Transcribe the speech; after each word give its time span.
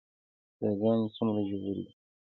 څاه 0.57 0.73
ګانې 0.79 1.07
څومره 1.15 1.41
ژورې 1.49 1.71
وي؟ 1.75 1.87